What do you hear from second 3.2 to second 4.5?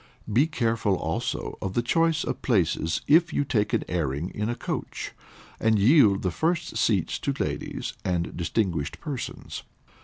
you take an airing in